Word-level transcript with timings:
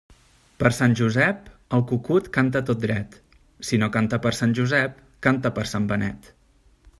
Per 0.61 0.69
Sant 0.75 0.95
Josep, 1.01 1.51
el 1.77 1.83
cucut 1.91 2.29
canta 2.37 2.61
tot 2.69 2.81
dret; 2.87 3.19
si 3.69 3.79
no 3.83 3.91
canta 3.97 4.19
per 4.25 4.33
Sant 4.39 4.57
Josep, 4.61 4.97
canta 5.29 5.53
per 5.59 5.67
Sant 5.75 5.87
Benet. 5.93 6.33